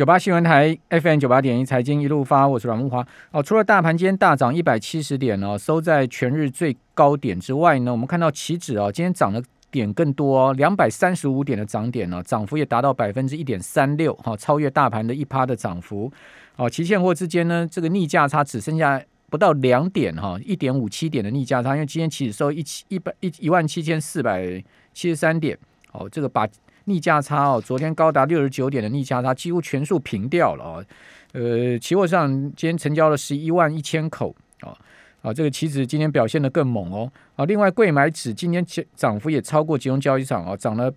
[0.00, 3.06] 九八新闻台 FM 九八点一财经一路发，我是阮木华。
[3.32, 16.10] 哦，除了大盘今天大涨一百七十点哦，收在全日最高点之外呢，我们看到期指哦，今天涨的点更多，哦两百三十五点的涨点呢，涨幅也达到百分之一点三六，哈，超越大盘的一趴的涨幅。
[16.56, 18.98] 哦，期现货之间呢，这个逆价差只剩下
[19.28, 24.64] 不到两点哈，一点五七点的逆价差，因为今天期指收一七一百一一万七千四百
[24.94, 25.58] 七十三点，
[25.92, 26.48] 哦，这个把。
[26.84, 30.84] 逆价差哦，昨天高达六十九点的逆价差几乎全数平掉了哦。
[31.32, 34.76] 呃，期货上今天成交了十一万一千口哦，
[35.22, 37.12] 啊，这个期指今天表现的更猛哦。
[37.36, 38.64] 啊，另外贵买指今天
[38.96, 40.92] 涨幅也超过集中交易场哦，涨了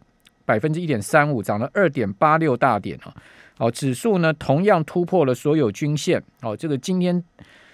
[0.45, 3.13] 百分之一点三五，涨了二点八六大点啊。
[3.59, 6.57] 哦，指数呢同样突破了所有均线哦。
[6.57, 7.23] 这个今天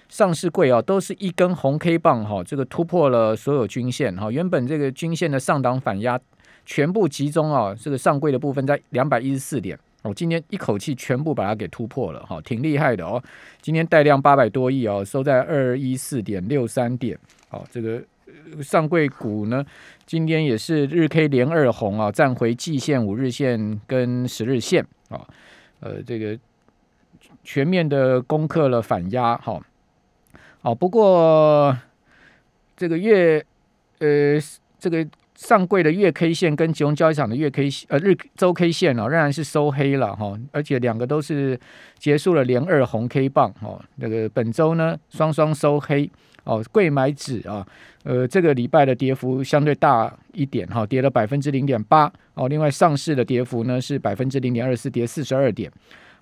[0.09, 4.29] 上市柜啊都是一根红 K 棒哈，这个突破了所有均线哈。
[4.29, 6.19] 原本这个均线的上档反压。
[6.65, 13.21] 全部集中啊，这个上柜的部分在两百一十四点哦，今天一口气全部把它给突破了哈，挺厉害的哦。
[13.61, 17.17] 今天带量八百多亿哦，收在二一四点六三点。
[17.49, 18.01] 好，这个
[18.61, 19.65] 上柜股呢，
[20.05, 25.27] 今天也是日 K 连二红啊，站回季线、五日线跟十日线啊。
[25.81, 26.37] 呃，这个
[27.43, 29.59] 全面的攻克了反压哈。
[30.61, 31.77] 好，不过
[32.77, 33.43] 这个月
[33.97, 34.39] 呃，
[34.79, 35.05] 这个。
[35.39, 41.57] 上柜的月 K 线跟集中交易场的月 K 呃日周 K 线哦，仍然是收黑了哈，而且两个都是
[41.97, 43.81] 结束了连二红 K 棒哦。
[43.95, 46.11] 那个本周呢，双双收黑
[46.43, 46.61] 哦。
[46.73, 47.65] 贵买指啊，
[48.03, 52.49] 呃，这个礼拜的跌幅相对大一点哈，跌了百分之零点八哦。
[52.49, 55.71] 另外上市的跌幅呢是百分之零点二四，跌四十二点。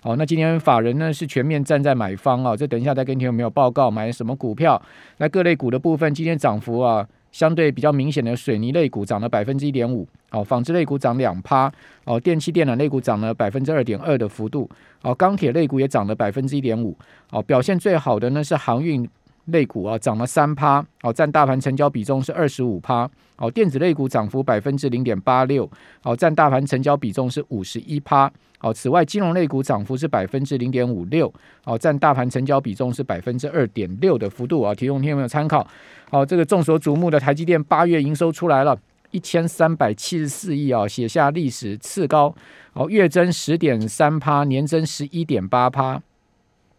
[0.00, 4.80] 好，那今天法人呢是全面站在买方啊，这等一下再跟听有没有报告买什么股票。
[5.16, 7.04] 那各类股的部分，今天涨幅啊。
[7.32, 11.70] 相对比较明显的水泥类股涨了百分之一点五，哦，纺织类股涨两趴，
[12.04, 14.68] 哦，电气电缆类股涨了百分之二点二的幅度，
[15.02, 16.96] 哦，钢铁类股也涨了百分之一点五，
[17.30, 19.08] 哦，表现最好的呢是航运
[19.48, 25.68] 类股啊，涨了三趴，哦，占大盘成交比重是二十五趴，哦，电子类股涨幅百分之零点八六，
[26.02, 28.30] 哦，占大盘成交比重是五十一趴。
[28.60, 31.32] 哦，此外，金融类股涨幅是百分之零点五六，
[31.64, 35.64] 哦，占大盘成交比重是百分之二点六的幅度啊，提供听众朋友参考。
[36.10, 38.76] 好，这个众所瞩目的台积电八月营收出来了，
[39.12, 42.34] 一千三百七十四亿啊，写下历史次高。
[42.72, 46.02] 哦，月增十点三趴，年增十一点八趴。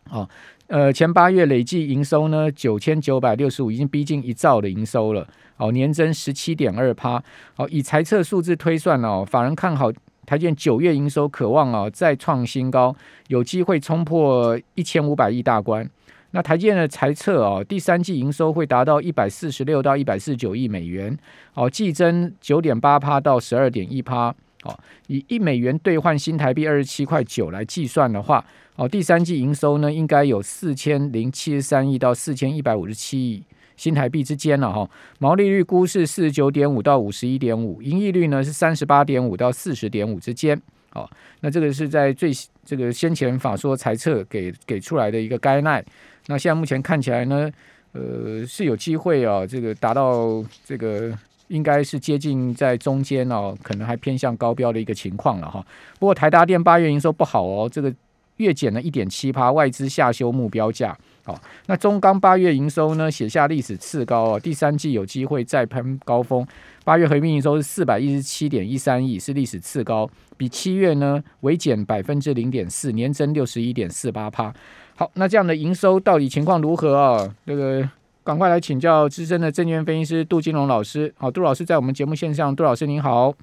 [0.09, 0.27] 哦，
[0.69, 5.27] 呃，前八月累计营收呢九千九百六十五，已经逼近一兆的营收了。
[5.57, 7.21] 哦，年增十七点二趴。
[7.55, 9.91] 哦，以财测数字推算哦，法人看好。
[10.27, 12.95] 台建九月营收渴望啊再创新高，
[13.29, 15.89] 有机会冲破一千五百亿大关。
[16.29, 21.17] 那台建的财测哦，第三季营收会达到一百四十六到一百四十九亿美元，
[21.55, 24.35] 哦，季增九点八趴到十二点一趴。
[24.63, 24.77] 哦，
[25.07, 33.43] 以一美元兑换新台币二十七块九来计算的话，哦，第三季营收呢应该有四千零七十三亿到四千一百五十七亿。
[33.77, 40.61] 新台币之间了哈，毛利率估是四十九点五到五十一点五，盈利率呢是三十八点五到四十点五之间。
[40.91, 41.09] 哦，
[41.39, 42.29] 那这个是在最
[42.65, 45.81] 这个先前法说财测给给出来的一个该奈。
[46.27, 47.49] 那现在目前看起来呢，
[47.93, 51.17] 呃是有机会啊，这个达到这个
[51.49, 55.63] 应该是接近在中间哦，可能还偏向高标的一个情况了哈。
[55.99, 57.93] 不过台达电八月营收不好哦，这个
[58.37, 60.97] 月减了一点七趴，外资下修目标价。
[61.23, 66.47] 好，那中钢八月营收呢写下历史次高哦，第三季有机会再攀高峰。
[66.83, 74.51] 八月合并营收是四百一十七点一三亿，是历史次高，比七月呢微减百分之零点四，年增六十一点四八趴。
[74.95, 77.35] 好，那这样的营收到底情况如何啊？
[77.45, 77.87] 这个
[78.23, 81.13] 赶快来请教资深的证券分析师杜金龙老师。
[81.17, 83.33] 好，杜老师在我们节目线上，杜老师您好。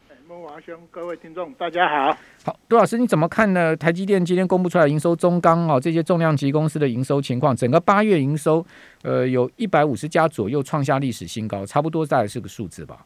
[0.65, 2.17] 兄，各位听众，大家好。
[2.43, 3.77] 好，杜老师，你怎么看呢？
[3.77, 8.65] 台积电今天公布出来营收，中钢哦这些重量级公司的营收情况，整个八月营收，
[9.03, 13.05] 呃，有一百五十家左右创下历史新高，差不多大概是个数字吧？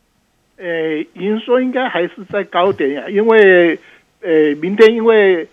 [0.58, 0.64] 呃，
[1.14, 3.76] 营收应该还是在高点呀，因为
[4.20, 5.46] 呃，明天因为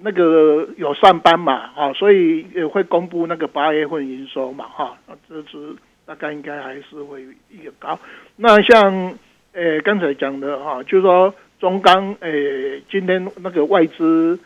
[0.00, 4.96] 那个有上班嘛，哈，所以也会公布那个八月份营收嘛，哈，
[5.28, 5.74] 这是
[6.06, 7.98] 大概应该还是会一个高。
[8.36, 9.14] 那像。
[9.52, 14.38] 诶，刚才讲的哈，就是说中钢诶，今天那个外资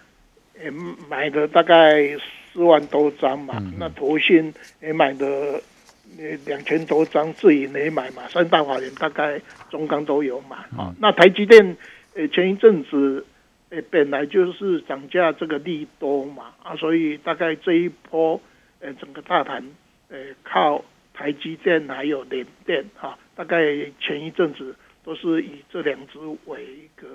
[0.59, 0.71] 诶
[1.11, 2.03] 买的大概
[2.51, 5.61] 四万多张嘛，那投信也买的
[6.47, 9.39] 两千多张，自营也买嘛，三大法人大概
[9.69, 10.95] 中钢都有买啊。
[10.99, 11.77] 那台积电
[12.15, 13.27] 诶，前一阵子
[13.75, 18.41] 诶本来就是涨价这个利多嘛啊，所以大概这一波
[18.81, 19.65] 诶整个大盘
[20.09, 23.59] 诶靠台积电还有联电哈，大概
[24.01, 24.75] 前一阵子。
[25.07, 27.07] 都是以这两只为一个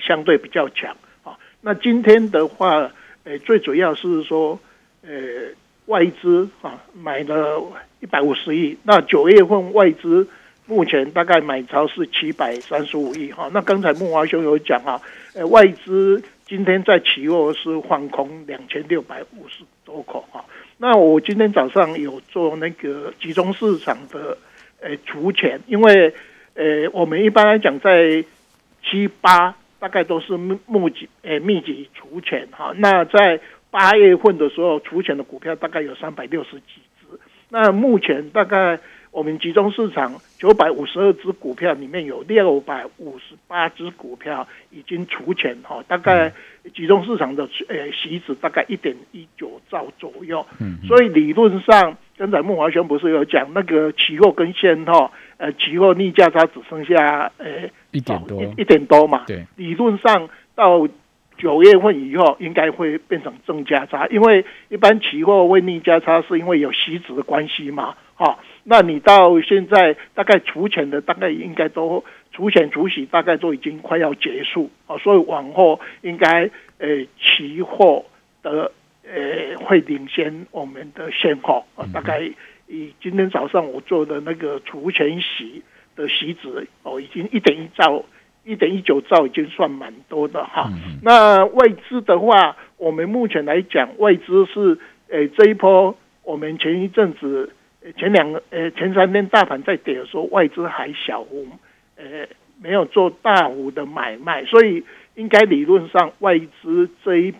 [0.00, 2.90] 相对比较强啊，那今天的话，
[3.22, 4.58] 呃，最主要是说，
[5.02, 5.10] 呃，
[5.86, 7.62] 外资啊买了
[8.00, 10.26] 一百五十亿，那九月份外资
[10.68, 13.48] 目前大概买超是七百三十五亿哈。
[13.54, 15.00] 那刚才木华兄有讲啊，
[15.34, 20.44] 呃，外资今天在期货是放空两千六百五十多口哈。
[20.76, 24.36] 那我今天早上有做那个集中市场的
[24.82, 26.12] 呃除权，因为
[26.52, 28.22] 呃我们一般来讲在
[28.84, 32.74] 七八大概都是募集呃密集除权哈。
[32.76, 33.40] 那在
[33.70, 37.18] 八月份的时候除权的股票大概有三百六十几只，
[37.48, 38.78] 那目前大概。
[39.10, 46.32] 我们集中市场九百五十二只股票里面有六百五十八只股票已经除权哈，大概
[46.74, 58.42] 集中市场的呃席值大概一点一九兆左右，嗯，所以理论上刚才孟华轩不是有讲那个期货跟现货，呃，期货逆价差只剩下呃一点多。
[58.56, 59.06] 一点多。
[59.06, 60.86] 嘛，对，理论上到
[61.38, 68.38] 九月份以后应该会变成正价差，因为一般期货为逆价差是因为有息值的关系嘛，哈。
[68.70, 76.86] 那你到现在大概除权的大概应该都除权除息大概都已经快要结束啊，所以往后应该呃
[77.18, 78.04] 期货
[78.42, 78.70] 的
[79.04, 82.20] 呃会领先我们的现货啊，大概
[82.66, 85.62] 以今天早上我做的那个除权息
[85.96, 88.04] 的息值哦，已经一点一兆
[88.44, 90.70] 一点一九兆已经算蛮多的哈。
[91.02, 94.78] 那外资的话，我们目前来讲外资是
[95.08, 97.50] 呃这一波我们前一阵子。
[97.96, 101.46] 前两个呃前三天大盘在跌的时候，外资还小幅
[101.96, 102.04] 呃
[102.60, 107.34] 没有做大幅的买卖，所以应该理论上外资这一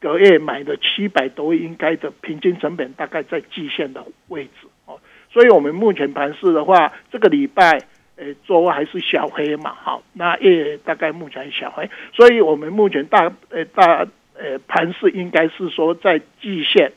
[0.00, 4.98] 个月买的七百多亿，应该的平均成本大概在季线的位置哦。
[5.30, 7.78] 所以我们目前盘市的话，这个礼拜
[8.16, 16.92] 呃周还是小黑嘛，好，那也大概目前小黑，所以我们目前大呃大呃盘市应该是说在季线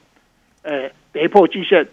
[0.63, 1.88] 呃跌破季线。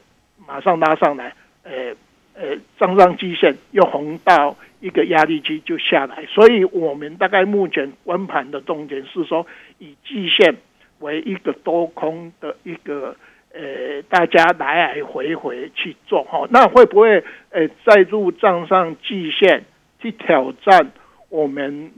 [0.47, 1.35] 马上拉上来，
[1.65, 1.95] 呃
[2.35, 9.47] 呃，上上基线又红到一个压力区就下来，所以我们大概目前关盘的重点是说，
[9.79, 10.57] 以季线
[11.01, 13.17] 为一个多空的一个
[13.55, 19.65] 呃，大家来来回回去做哈，那会不会呃再入账上季线
[19.99, 20.93] 去挑战
[21.31, 21.91] 我们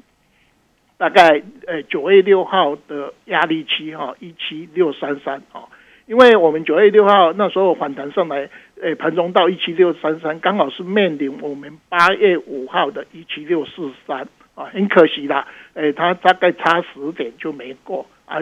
[0.96, 5.68] 大概呃九月六号的压力期哈，一七六三三哦？
[6.08, 8.48] 因为我们九月六号那时候反弹上来，
[8.80, 18.38] 诶，盘中到一七六三三，刚好是面临我们八月五号的一七六四三啊，很可惜啦，诶，它大概差十点就没过啊，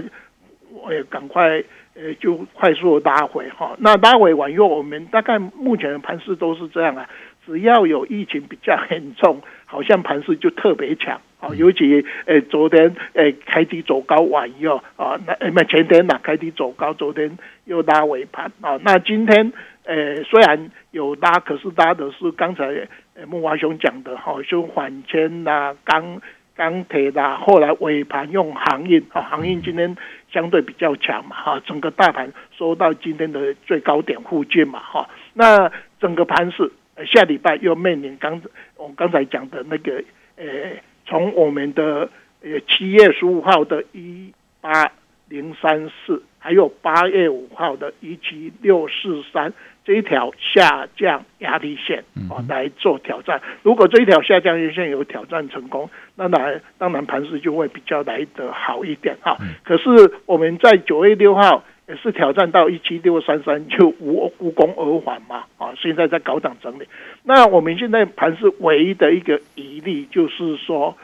[0.70, 1.60] 我也赶快
[1.96, 7.10] 呃就快速拉回哈，那拉回完以后，我们大概目前的盘势都是这样啊，
[7.44, 11.20] 只要有疫情比较严重，好像盘势就特别强。
[11.46, 18.78] 啊，尤其诶，昨天诶开低走高完以后啊，那诶，前天呐开低走高，昨天又拉尾盘啊。
[18.82, 19.52] 那今天
[19.84, 22.88] 诶虽然有拉，可是拉的是刚才
[23.26, 26.20] 木华兄讲的哈，就缓铅啦、钢
[26.56, 29.96] 钢铁啦，后来尾盘用航运啊，航运今天
[30.32, 35.08] 相对比较强嘛哈，整个大盘收到今天的最高点附近嘛哈。
[35.34, 35.70] 那
[36.00, 36.72] 整个盘是
[37.06, 38.40] 下礼拜又面临刚
[38.76, 40.02] 我刚才讲的那个
[40.36, 40.82] 诶。
[41.06, 42.10] 从我们的
[42.42, 44.90] 呃七月十五号的一八
[45.28, 49.52] 零三四，还有八月五号的一七六四三
[49.84, 53.40] 这一条下降压力线啊来做挑战。
[53.62, 59.36] 如果这一条下降压力线有挑战成功，那当然当然盘势就会比较来得好一点哈。
[59.64, 65.72] 可是我们在九月六号也是挑战到一七六三三，就无无功而返嘛啊！
[65.76, 66.88] 现在在高档整理。
[67.22, 70.96] 那我们现在盘是唯一的一个疑虑，就是说，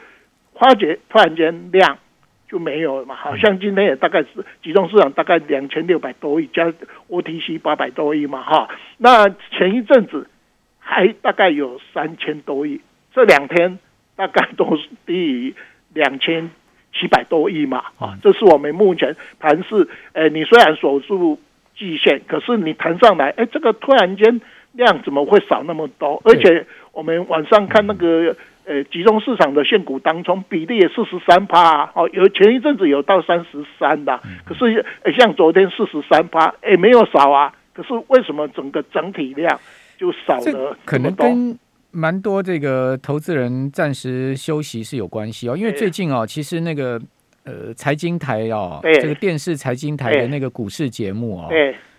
[0.53, 1.97] 花姐突然间量
[2.49, 3.15] 就没有了嘛？
[3.15, 6.73] 好像今天也大概是集中市场大概两千六百多亿加
[7.09, 8.69] OTC 八百多亿嘛，哈。
[8.97, 10.27] 那前一阵子
[10.79, 12.81] 还大概有三千多亿，
[13.15, 13.79] 这两天
[14.17, 15.55] 大概都是低于
[15.93, 16.51] 两千
[16.93, 21.39] 七百多亿嘛，啊，这是我们目前盘是，呃，你虽然守住
[21.77, 24.41] 季线，可是你弹上来，哎，这个突然间。
[24.75, 26.19] 量怎么会少那么多？
[26.25, 28.35] 而且我们晚上看那个
[28.65, 34.83] 呃集中市场的限股当中比例也四十三趴哦，有前一阵子有到三十三的，可是
[35.15, 37.53] 像昨天四十三趴，哎没有少啊。
[37.71, 39.59] 可是为什么整个整体量
[39.99, 40.75] 就少了？
[40.85, 41.55] 可能跟
[41.93, 45.55] 蛮多这个投资人暂时休息是有关系哦。
[45.55, 47.01] 因为最近哦，其实那个
[47.45, 51.49] 呃财经台哦，这个电视财经台的那个股市节目哦。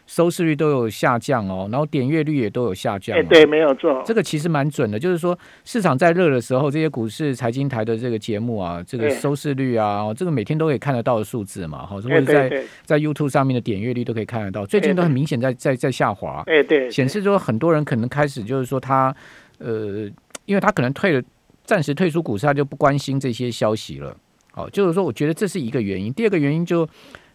[0.06, 3.26] 收视率都有下降哦，然后点阅率也都有下降、哎，哦。
[3.26, 19.14] 对，没有错，这个其实蛮准的，就是说市场在热的时候，这些股市财经台的这个节目啊，这个收视率啊，哦这个每天都可以看得到的数字嘛，哈，或哎，者在在 YouTube 上面的点阅率都可以看得到，最近都很明显在在在下滑，哎，对，显示说很多人可能开始就是说他
[19.64, 20.11] 呃，
[20.44, 21.23] 因为他可能退了，
[21.64, 24.14] 暂时退出股市，他就不关心这些消息了。
[24.52, 26.12] 好，就是说我觉得这是一个原因。
[26.12, 26.88] 第二个原因就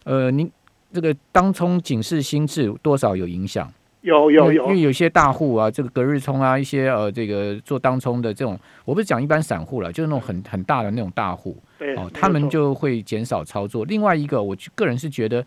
[0.03, 0.49] 呃，您
[0.93, 3.71] 这个当冲警示心智多少有影响。
[4.01, 13.83] 有有有因为有些大户啊，这个隔日冲啊，一些呃，这个做当冲的这种，我不是讲一般散户了，就是那种很很大的那种大户对，哦，他们就会减少操作。
[13.83, 15.45] 另外一个，我个人是觉得，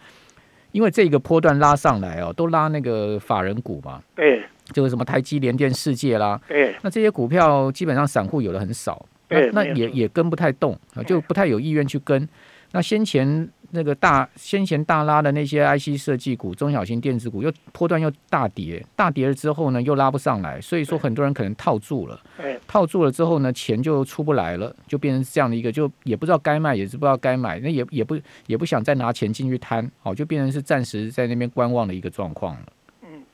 [0.73, 6.75] 因为这个波段拉上来哦，都拉那个法人股嘛，对就是什么台积、联电、世界啦，对。
[6.83, 12.29] 那这些股票基本上散户有的很少，那那也也跟不太动，啊就不太有意愿去跟。
[12.75, 32.62] 那先前那个大先前大拉的那些 IC 设计股、中小型电子股，又波段又大跌，大跌了之后呢，又拉不上来，所以说很多人可能套住了，哎，套住了之后呢，钱就出不来了，就变成这样的一个，就也不知道该卖，也是不知道该买，那也也不也不想再拿钱进去摊，哦，就变成是暂时在那边观望的一个状况了。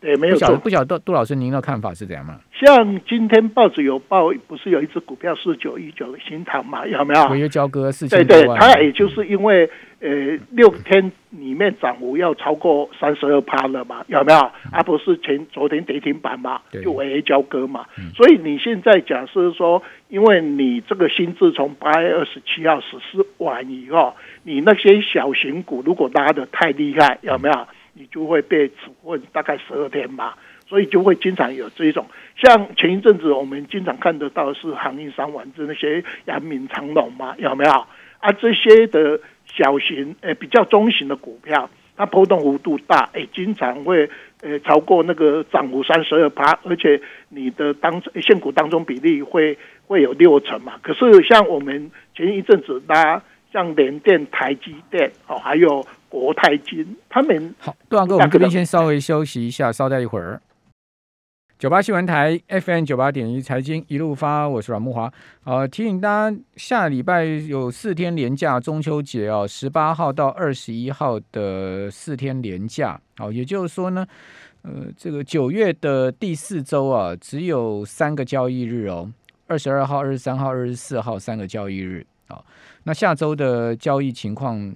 [0.00, 0.56] 对，没有错。
[0.58, 2.38] 不晓得杜杜老师您的看法是怎样吗？
[2.52, 6.86] 像今天报纸有报，不是有一只股票四九一九的新塘嘛？
[6.86, 7.26] 有没有？
[7.28, 9.68] 违约交割四对对，千多万，它也就是因为
[10.00, 10.08] 呃
[10.50, 14.38] 六天里面涨幅要超过三十二趴了嘛，有没有？
[14.70, 17.84] 而、不是前昨天跌停板嘛，就违约交割嘛。
[18.14, 24.14] 所以你现在假设说，因为你这个新制从八月二十七号实施完以后，
[24.44, 27.66] 你那些小型股如果拉的太厉害，有没有？
[27.98, 30.38] 你就会被处分大概十二天吧。
[30.68, 37.70] 所以就会经常有这一种，像前一阵子我们经常看得到是航运商丸子那些阳明长隆嘛，有没有？
[38.18, 44.10] 啊，这些的小型呃比较中型的股票，它波动幅度大，哎，经常会
[44.42, 47.00] 呃超过那个涨幅三十二趴，而且
[47.30, 50.74] 你的当现股当中比例会会有六成嘛。
[50.82, 53.22] 可是像我们前一阵子拉
[53.54, 60.40] 像联电、台积电哦，还有国泰金，他们好，杜大哥，我们这边先稍微休息一下，稍待一会儿。
[61.58, 65.12] 九八新闻台 FM 九八点一财经一路发，我是阮木华。
[65.42, 73.00] 呃，提醒大家，下礼拜有四天连假，中秋节哦，十八号到二十一号的四天连假。
[73.18, 74.06] 哦，也就是说呢，
[74.62, 79.12] 呃，这个九月的第四周啊，只有三个交易日哦，
[79.48, 82.06] 二十二号、二十三号、二十四号三个交易日。
[82.28, 82.44] 哦，
[82.84, 84.72] 那下周的交易情况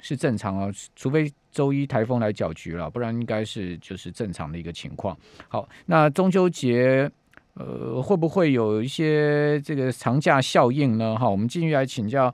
[0.00, 5.16] 是正常哦，除非周一台风来搅局了，不然应该是就是正常的一个情况。
[5.48, 7.10] 好，那中秋节
[7.54, 11.16] 呃会不会有一些这个长假效应呢？
[11.16, 12.32] 哈，我们继续来请教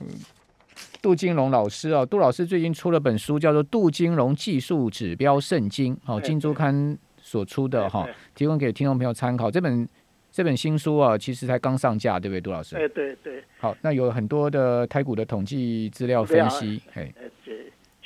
[0.00, 0.06] 嗯
[1.00, 6.74] 杜金龙老师啊，杜老师最近出了本书，叫做《杜金龙技术指标圣经》，好，《金周刊》
[7.22, 9.50] 所出的哈对，提供给听众朋友参考。
[9.50, 9.88] 这本
[10.30, 12.76] 这本新书啊，其实才刚上架，对不对，杜老师？
[12.76, 17.12] 对对对，好，那有很多的台股的统计资料分析，哎。
[17.20, 17.52] 呃，这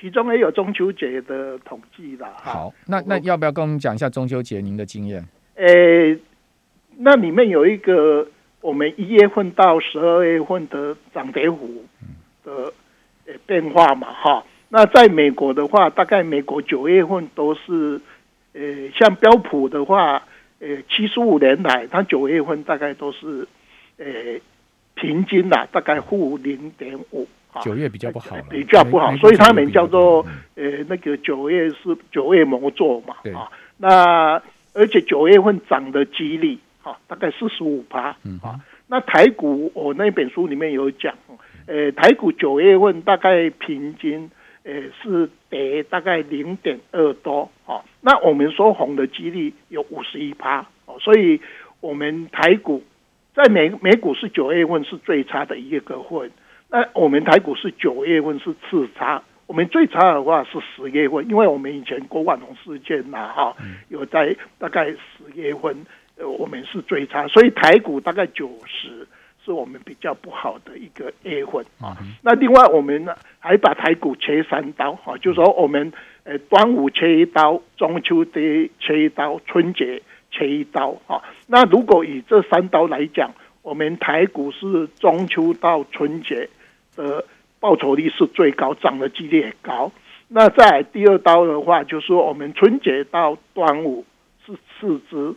[0.00, 2.33] 其中也有中秋节的统计啦。
[2.37, 5.25] 好，那那要不要跟我们讲一下中秋节您的经验？
[5.55, 6.19] 诶，
[6.97, 8.26] 那里面有一个
[8.61, 11.85] 我们一月份到十二月份的涨跌幅
[12.45, 12.73] 的
[13.26, 14.45] 呃变化嘛，哈。
[14.71, 18.00] 那在美国的话，大概美国九月份都是，
[18.55, 18.61] 呃，
[18.99, 20.26] 像标普的话，
[20.62, 23.47] 呃，七十五年来，它九月份大概都是，
[23.99, 24.07] 呃，
[24.95, 27.26] 平均啦，大概负零点五。
[27.50, 34.40] 哈九月比较不好了，比较不好，所以他们叫做嗯呃那个九月是九月魔咒嘛啊，那
[34.73, 38.59] 而且九月份涨的几率啊，大概四十五趴嗯啊。
[38.87, 41.14] 那台股我那本书里面有讲，
[41.66, 44.31] 呃，台股九月份大概平均
[44.64, 51.40] 呃是跌大概零点二多哦，那我们说红的几率有五十一趴哦，所以
[51.81, 52.83] 我们台股
[53.35, 56.31] 在美美股是九月份是最差的一个份。
[56.69, 63.54] 那我们台股是九月份是次差，我们最差的话是十月份，因为我们以前郭万龙事件呐、哈，
[63.90, 64.99] 有在大概十
[65.35, 65.85] 月份，
[66.16, 69.01] 呃，我们是最差，所以台股大概九十
[69.44, 71.96] 是我们比较不好的一个月份啊。
[72.22, 75.92] 那另外我们呢还把台股切三刀哈，就是说我们
[76.25, 81.22] 呃端午切一刀，中秋节切一刀，春节切一刀哈。
[81.46, 83.32] 那如果以这三刀来讲，
[83.62, 86.49] 我们台股是中秋到春节。
[86.94, 87.25] 的
[87.58, 89.90] 报酬率是最高，涨的几率也高。
[90.28, 94.04] 那在第二刀的话，就是我们春节到端午
[94.44, 95.34] 是次之，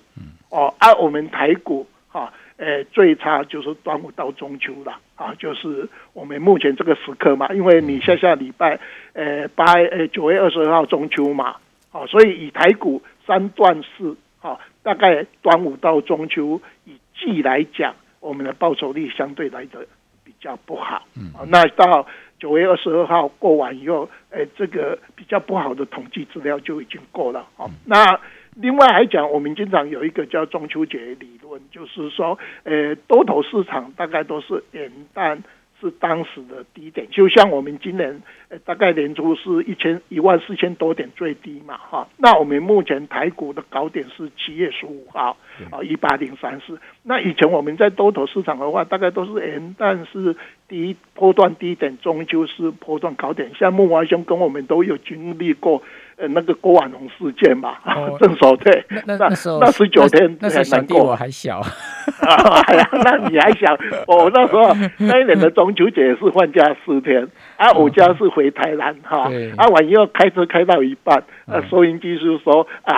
[0.49, 8.79] 哦，按、啊、我们台股哈，诶、最差就是端午到中秋了啊，就是我们目前这个时刻嘛，因为你下下礼拜，
[9.13, 11.57] 呃，八呃九月二十二号中秋嘛，
[11.89, 19.85] 好，所以以台股三段式，好，大概端午到中秋以季来讲，我们的报酬率相对来的
[20.23, 21.05] 比较不好。
[21.17, 22.07] 嗯，那到
[22.39, 27.45] 九月二十二号过完以后，哎，这个比较不好的统计资料就已经过了。
[27.57, 28.19] 好，那
[28.55, 35.39] 另外还讲，我们经常有一个叫中秋节理论，就是说，呃，多头市场大概都是元旦。
[35.81, 45.35] 是当时的低点，就像我们今年呃大概年初是一千一万四千多点最低嘛哈，那我们目前台股的高点是七月十五号
[45.71, 50.35] 啊一八零三四，那以前我们在多头市场的话，大概都是元旦是
[50.67, 55.81] 低波段低点，终究是波段高点，像木华兄跟我们都有经历过。
[56.17, 57.75] 呃，那个郭婉红事件嘛，
[58.21, 61.59] 正所对，那那时候那十九天那时候小弟我还小，
[63.03, 72.95] 那你还小，我那时候那一年的中秋节是放假四天，啊，我家是回台南哈，啊，晚又开车开到一半，呃，收音机是说啊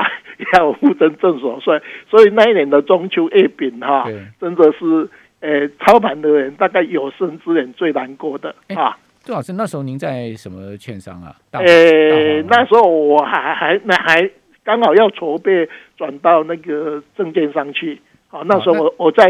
[0.53, 4.08] 要负责正所税，所以那一年的中秋月饼哈，
[4.39, 8.98] 真的是呃操盘的人大概有生之年最难过的啊。
[9.25, 11.36] 杜老师，那时候您在什么券商啊？
[11.51, 14.30] 呃，那时候我还还那还
[14.63, 18.00] 刚好要筹备转到那个证券商去。
[18.30, 19.30] 好，那时候我我在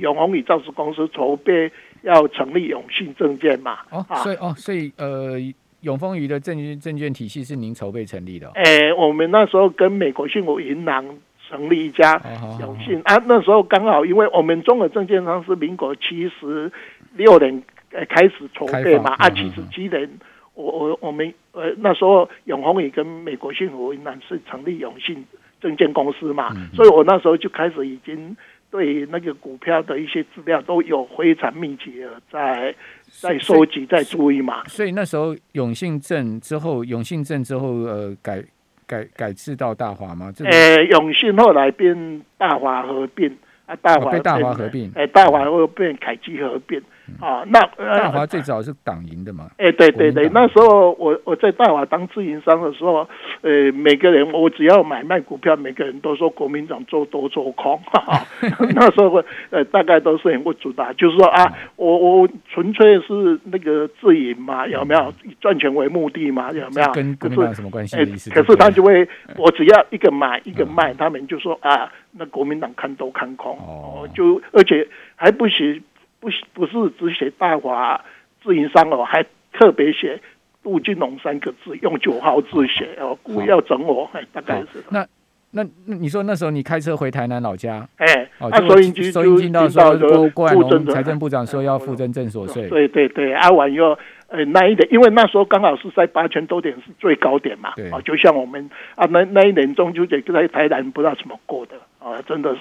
[0.00, 1.70] 永宏宇造纸公司筹备
[2.02, 3.78] 要成立永信证券嘛。
[3.90, 5.34] 哦，所以哦，所以呃，
[5.82, 8.50] 永丰余的证券证券体系是您筹备成立的。
[8.54, 12.20] 哎，我们那时候跟美国信福银行成立一家
[12.60, 13.16] 永信啊。
[13.26, 16.70] 那时候刚好，因为我们中国证券商是民国七十
[17.14, 17.62] 六年。
[17.92, 20.10] 呃，开始筹备嘛，啊，七十七年，
[20.54, 25.24] 我我我们呃那时候永丰也跟美国信福银行是成立永信
[25.60, 28.36] 证券公司嘛，所以我那时候就开始已经
[28.70, 32.74] 对那个股票的一些资料都有非常密集的在
[33.08, 34.64] 在收集在注意嘛。
[34.66, 38.44] 所以那时候永信证之后，永信证之后呃改
[38.86, 40.32] 改改制到大华吗？
[40.44, 46.80] 呃，永信后来变大华合并啊，大华被大华合并，哎，大华又变凯基合并。
[47.20, 49.48] 啊，那大华最早是党营的嘛？
[49.58, 53.08] 哎，对对对，那时候我我在大华当自营商的时候，
[53.42, 57.80] 呃，每个人我只要买卖股票，每个人都说国民党做多做空，
[58.74, 61.44] 那时候呃大概都是很不主打，就是说啊，
[61.76, 66.50] 我我纯粹是那个自营嘛，有没有以赚钱为目的嘛？
[66.50, 66.92] 有没有？
[66.92, 67.96] 跟国民党什么关系？
[68.30, 75.82] 可是他就会，我只要一个买一个卖，他们就说啊，那国民党看都看空，哦，就而且还不行。
[76.18, 78.02] 不不是只写大华
[78.42, 80.18] 自营商哦，还特别写
[80.60, 84.82] 杜金龙三个字，用九号字写哦，故意要整我，大概是。
[84.88, 85.06] 那
[85.52, 93.96] 那那你说那时候你开车回台南老家，哎，那收音机收音听到说郭郭龙财政部长说要负征正所税，对对对，阿完又
[94.28, 101.76] 呃那一点，因为那时候刚好是在八千多点是最高点嘛，啊，就像我们啊那那一年中秋节在台南不知道怎么过的
[102.10, 102.60] 啊，真的是。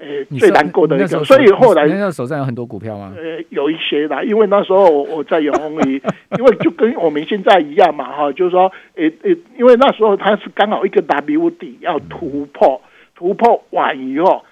[0.00, 0.06] 呃，
[0.38, 3.12] 最难过的一个，所以后来那手上有很多股票吗？
[3.16, 6.00] 呃，有一些啦，因为那时候我在永丰里，
[6.38, 12.80] 因为就跟我们现在一样嘛，哈，就是说，呃呃，因为那时候它是刚好一个 W 底要突破，
[13.16, 14.44] 突破完以后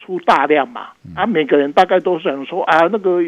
[0.00, 3.20] 出大量嘛，啊，每个人大概都想说啊，那个。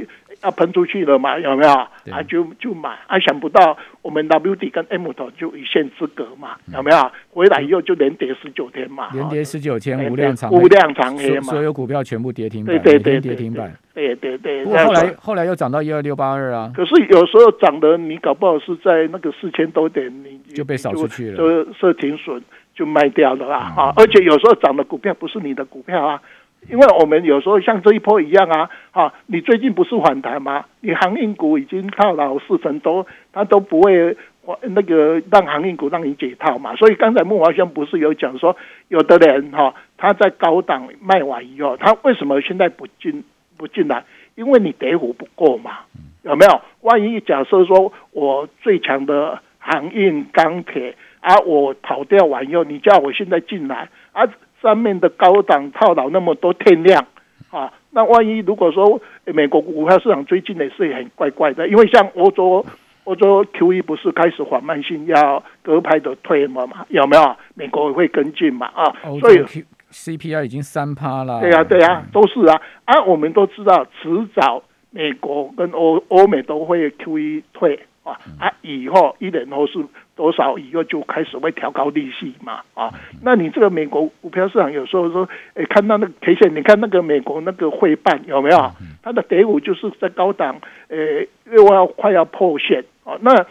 [0.42, 1.38] 要喷出去了嘛？
[1.38, 2.22] 有没有啊？
[2.28, 3.18] 就就买啊！
[3.18, 6.56] 想不到我们 W D 跟 M 头就一线之隔嘛？
[6.72, 7.10] 有没有？
[7.30, 9.08] 回来以后就连跌十九天嘛？
[9.12, 11.42] 连跌十九天，无量长无量长黑嘛？
[11.44, 13.72] 所有股票全部跌停板，对对对，跌停板。
[13.94, 14.64] 对对对。
[14.64, 16.70] 不过后来后来又涨到一二六八二啊。
[16.74, 22.42] 可是有时候涨的你搞不好是在那个四千多点，你就被扫出去了，就设停损
[22.74, 23.72] 就卖掉了啦。
[23.76, 23.92] 啊！
[23.96, 26.20] 而且有时候涨的股票不是你的股票啊。
[26.68, 30.64] 因为我们有时候像这一波一样啊，哈，你最近不是反弹吗？
[30.80, 34.16] 你航运股已经套牢四成多，它都不会
[34.62, 36.74] 那个让航运股让你解套嘛。
[36.76, 38.56] 所以刚才木华兄不是有讲说，
[38.88, 43.24] 有的人哈，他在高档卖完以后，他为什么现在不进
[43.56, 44.04] 不进来？
[44.34, 45.78] 因为你跌幅不够嘛，
[46.22, 46.60] 有没有？
[46.82, 54.28] 万一假设说我最强的航运钢铁啊，我跑掉完以后，你叫我现在进来啊？
[54.62, 57.06] 上面的高档套牢那么多天量
[57.50, 62.64] 啊，那万一如果说美国股票市场最近也是很怪怪的，因为像欧洲
[63.04, 67.36] 欧洲 Q E 不是开始缓慢性要隔拍的退嘛嘛，有没有？
[67.54, 68.92] 美国会跟进嘛啊？
[69.20, 69.44] 所以
[69.90, 71.40] C P I 已经三趴了。
[71.40, 79.84] 对呀对呀，都是啊啊，我们都知道，迟早美国跟欧欧美都会 Q E 退啊啊，以后一年后是。
[80.16, 82.62] 多少以后就开始会调高利息嘛？
[82.72, 82.90] 啊，
[83.22, 88.72] 那你这个美国股票市场有时候说，诶，看到那个 K 线，你看那个美国那个汇办有没有？
[89.02, 93.18] 它的跌幅就是在高档，诶，又要快要破线啊。
[93.20, 93.44] 那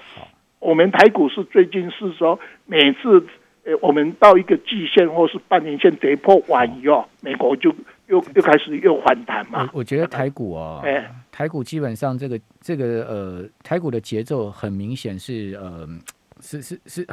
[0.57, 3.23] 我们台股是最近是说，每次
[3.63, 7.69] 呃，我们到一个季线或是半年线跌破完以后，美国就
[8.07, 9.69] 又又开始又反弹嘛。
[9.71, 15.85] 我我觉得台股哦，哎台股基本上这个这个呃，台股的节奏很明显是呃。
[16.45, 17.07] 是是是，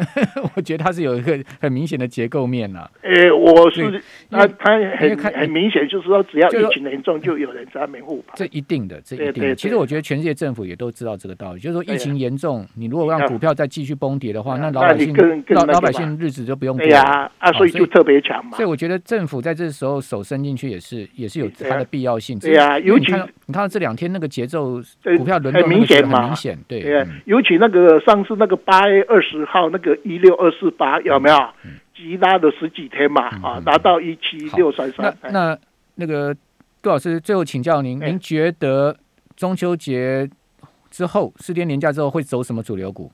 [0.56, 8.34] 我觉得它是有一个很明显的结构面呐、呃，我是那它很看很明显，就是说只要疫情严重，就有人在那边护盘。
[8.36, 9.32] 这一定的，这一定的。
[9.32, 15.14] 对对其实我觉得全世界政府也都知道这个道理，就是说疫情严重，你如果让啊股票再继续崩跌的话，啊那老百姓
[15.48, 16.96] 老老百姓日子就不用过对了。
[16.96, 18.68] 呀、啊，所以就特别强嘛所以。
[18.68, 22.38] 我觉得政府在这时候手伸进去也是也是有它的必要性。
[22.38, 23.12] 对啊尤其
[23.46, 24.80] 你看这两天那个节奏，
[25.16, 31.36] 股票轮动很明显嘛很明显，对，尤其那个上次那个八月二十号那个一六二四八有没有？
[31.96, 35.16] 急拉了十几天嘛，啊嗯嗯，达到一七六三三。
[35.32, 35.58] 那
[35.96, 36.32] 那个
[36.80, 38.96] 杜老师，最后请教您，哎您觉得
[39.34, 40.30] 中秋节
[40.90, 43.10] 之后四天年假之后会走什么主流股？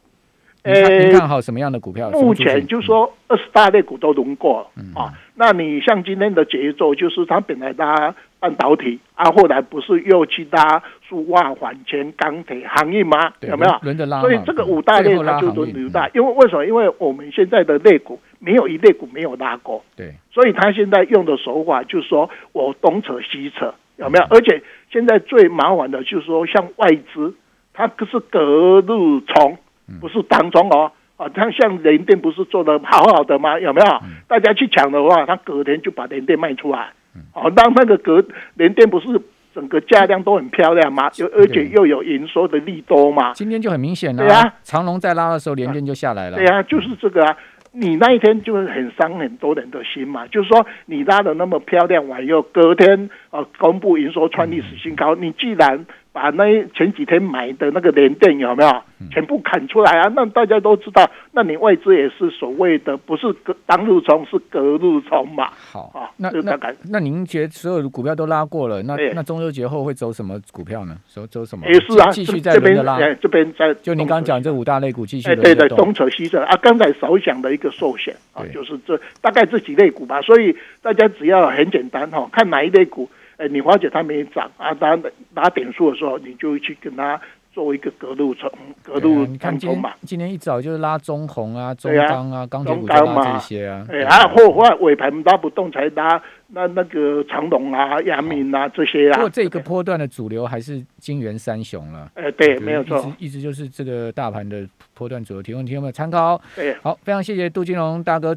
[0.65, 2.11] 您看您呃看好什么样的股票？
[2.11, 5.13] 目前就说二十大类股都轮过了嗯啊。
[5.35, 13.33] 那你像今天的节奏，就是它本来拉半导体啊，后来不是又去拉塑化、缓钱、钢铁、行业吗？
[13.41, 13.97] 有没有轮？
[13.97, 14.21] 着拉？
[14.21, 16.67] 所以这个五大类它就航运轮流大，因为为什么？
[16.67, 24.27] 因为我们现在的类股没有一类股没有拉过，对，所以他现在用的手法就是说我东扯西扯，有嗯没有？
[24.29, 27.35] 而且现在最麻烦的就是说，像外资，
[27.73, 28.87] 它可是隔日
[29.27, 29.57] 冲，
[29.89, 30.93] 嗯不是当冲哦。
[31.17, 33.59] 啊，它像联电不是做的好好的吗？
[33.59, 33.87] 有没有？
[34.03, 36.93] 嗯大家去抢的话，他隔天就把联电卖出来。
[37.33, 38.25] 哦，让那个隔
[38.55, 39.07] 联电不是
[39.55, 41.11] 整个价量都很漂亮吗？
[41.17, 43.33] 又而且又有营收的利多嘛？
[43.35, 46.37] 今天就很明显了对啊长龙在拉的时候，连电就下来了。
[46.37, 47.37] 对啊，就是这个啊。
[47.77, 58.71] 你那一天就是很伤很多人的心嘛，就是说你拉的那么漂亮完以后，隔天呃公布营收创历史新高，你既然把那前几天买的那个联电有没有
[59.11, 60.13] 全部砍出来啊？
[60.15, 65.49] 那大家都知道，那你外资也是所谓的不是隔当日冲，是隔日冲嘛。
[65.73, 66.57] 好啊，那那
[66.89, 70.97] 那您觉得所有的股票都拉过了，那那中秋节后会走什么股票呢？
[71.09, 71.67] 走走什么？
[71.67, 73.11] 也是啊，继继续在这边再轮着拉。
[73.11, 75.93] 哎这边在就您刚刚讲这五大类股继续对对，东。
[75.93, 84.99] 扯西扯啊，刚才少讲的一个寿险啊，就是这大概这几类股吧，所以大家只要很简单哈、看哪一类股，哎，你发觉它没涨啊，它
[85.35, 87.21] 拿点数的时候，你就去跟它
[87.53, 88.51] 做一个隔路冲、
[88.83, 89.83] 隔路对啊，你看今。
[90.05, 93.87] 今天一早就是拉中红啊、中钢啊、钢铁股中钢嘛就拉这些啊。
[93.91, 99.15] 哎，啊，或或尾盘拉不动才拉那那个长隆啊、亚明啊这些啊。
[99.15, 102.09] 不过这个波段的主流还是金元三雄了。
[102.15, 106.41] 哎，对，没有错，一直一直就是这个大盘的波段主流提供听众们参考。
[106.55, 106.75] 对。
[106.83, 108.33] 好，非常谢谢杜金龙大哥